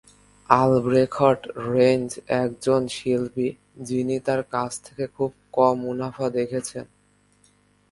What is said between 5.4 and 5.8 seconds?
কম